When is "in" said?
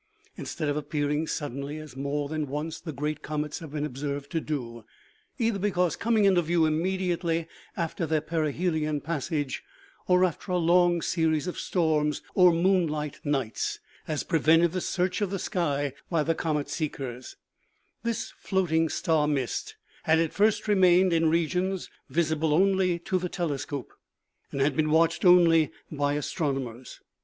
21.13-21.29